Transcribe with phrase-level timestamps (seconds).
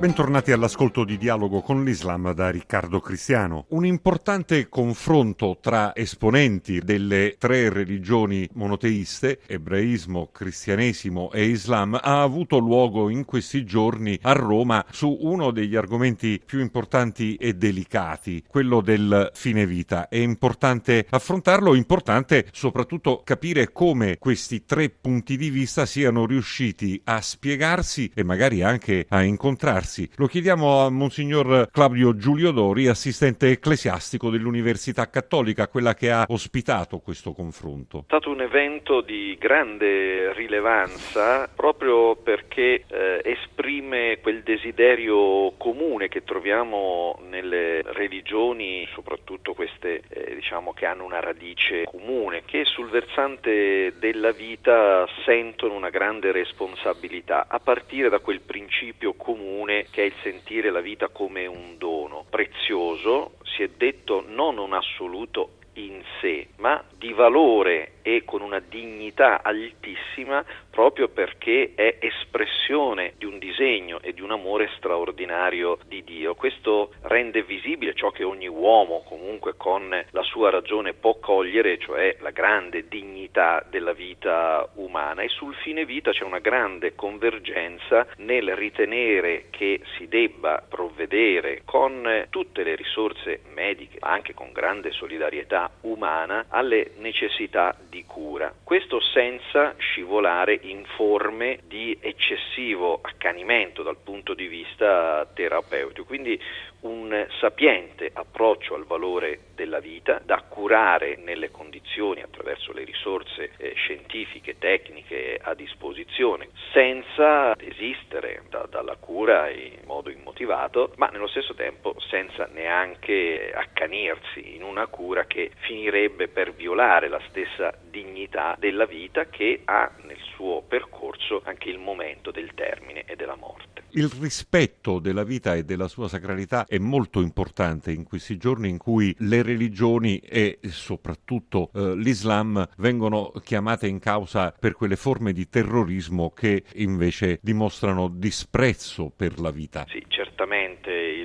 [0.00, 3.66] Bentornati all'ascolto di Dialogo con l'Islam da Riccardo Cristiano.
[3.68, 12.56] Un importante confronto tra esponenti delle tre religioni monoteiste, ebraismo, cristianesimo e islam, ha avuto
[12.56, 18.80] luogo in questi giorni a Roma su uno degli argomenti più importanti e delicati, quello
[18.80, 20.08] del fine vita.
[20.08, 26.98] È importante affrontarlo, è importante soprattutto capire come questi tre punti di vista siano riusciti
[27.04, 30.08] a spiegarsi e magari anche a incontrarsi diversi.
[30.16, 36.98] Lo chiediamo a Monsignor Claudio Giulio Dori, assistente ecclesiastico dell'Università Cattolica, quella che ha ospitato
[36.98, 37.98] questo confronto.
[37.98, 46.22] È stato un evento di grande rilevanza proprio perché eh, esprime quel desiderio comune che
[46.22, 53.92] troviamo nelle religioni, soprattutto queste eh, diciamo che hanno una radice comune, che sul versante
[53.98, 60.14] della vita sentono una grande responsabilità, a partire da quel principio comune che è il
[60.22, 66.48] sentire la vita come un dono prezioso, si è detto non un assoluto in sé,
[66.56, 74.00] ma di valore e con una dignità altissima proprio perché è espressione di un disegno
[74.00, 76.34] e di un amore straordinario di Dio.
[76.34, 82.16] Questo rende visibile ciò che ogni uomo comunque con la sua ragione può cogliere, cioè
[82.20, 88.54] la grande dignità della vita umana e sul fine vita c'è una grande convergenza nel
[88.54, 95.70] ritenere che si debba provvedere con tutte le risorse mediche, ma anche con grande solidarietà
[95.82, 98.52] umana alle necessità di cura.
[98.62, 106.06] Questo senza scivolare in forme di eccessivo accanimento dal punto di vista terapeutico.
[106.06, 106.40] Quindi
[106.80, 113.72] un sapiente approccio al valore della vita da curare nelle condizioni attraverso le risorse eh,
[113.74, 121.54] scientifiche, tecniche a disposizione, senza desistere da, dalla cura in modo immotivato, ma nello stesso
[121.54, 128.86] tempo senza neanche accanirsi in una cura che finirebbe per violare la stessa dignità della
[128.86, 130.29] vita che ha nel suo
[130.66, 133.84] percorso anche il momento del termine e della morte.
[133.92, 138.78] Il rispetto della vita e della sua sacralità è molto importante in questi giorni in
[138.78, 145.48] cui le religioni e soprattutto eh, l'Islam vengono chiamate in causa per quelle forme di
[145.48, 149.86] terrorismo che invece dimostrano disprezzo per la vita.
[149.88, 150.59] Sì, certamente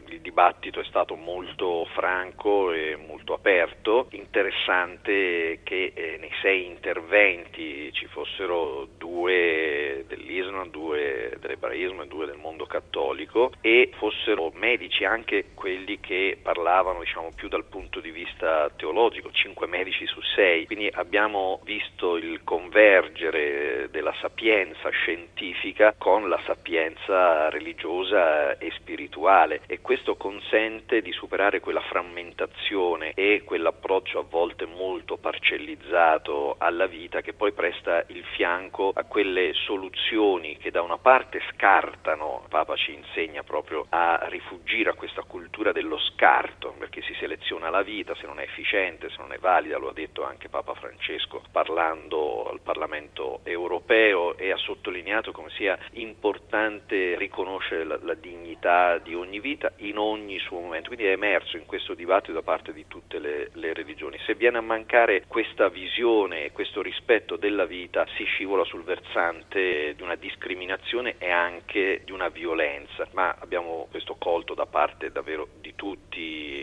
[0.08, 4.08] il, dibattito è stato molto franco e molto aperto.
[4.12, 12.38] Interessante che eh, nei sei interventi ci fossero due dell'Islam, due dell'ebraismo e due del
[12.38, 18.70] mondo cattolico e fossero medici anche quelli che parlavano diciamo, più dal punto di vista
[18.76, 20.66] teologico, cinque medici su sei.
[20.66, 29.82] Quindi abbiamo visto il convergere della sapienza scientifica con la sapienza religiosa e spirituale e
[29.96, 37.32] questo consente di superare quella frammentazione e quell'approccio a volte molto parcellizzato alla vita che
[37.32, 43.44] poi presta il fianco a quelle soluzioni che da una parte scartano, Papa ci insegna
[43.44, 48.42] proprio a rifugire a questa cultura dello scarto, perché si seleziona la vita se non
[48.42, 53.40] è efficiente, se non è valida, lo ha detto anche Papa Francesco parlando al Parlamento
[53.44, 60.40] europeo e sottolineato come sia importante riconoscere la, la dignità di ogni vita in ogni
[60.40, 64.18] suo momento, quindi è emerso in questo dibattito da parte di tutte le, le religioni.
[64.26, 69.94] Se viene a mancare questa visione e questo rispetto della vita si scivola sul versante
[69.96, 75.48] di una discriminazione e anche di una violenza, ma abbiamo questo colto da parte davvero
[75.60, 76.55] di tutti,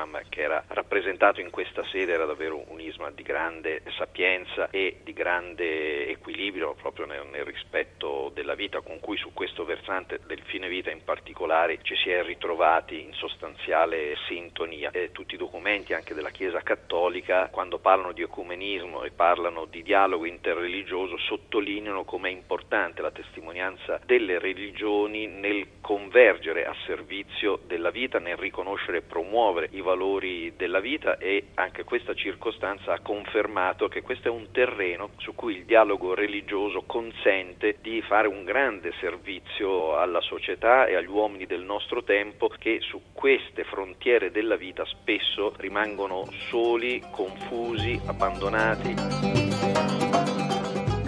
[0.00, 5.00] l'Islam che era rappresentato in questa sede era davvero un Islam di grande sapienza e
[5.02, 10.40] di grande equilibrio proprio nel, nel rispetto della vita con cui su questo versante del
[10.44, 14.90] fine vita in particolare ci si è ritrovati in sostanziale sintonia.
[14.90, 19.82] E tutti i documenti anche della Chiesa Cattolica quando parlano di ecumenismo e parlano di
[19.82, 27.90] dialogo interreligioso sottolineano come è importante la testimonianza delle religioni nel convergere a servizio della
[27.90, 33.00] vita, nel riconoscere e promuovere i valori valori della vita e anche questa circostanza ha
[33.00, 38.44] confermato che questo è un terreno su cui il dialogo religioso consente di fare un
[38.44, 44.56] grande servizio alla società e agli uomini del nostro tempo che su queste frontiere della
[44.56, 49.79] vita spesso rimangono soli, confusi, abbandonati.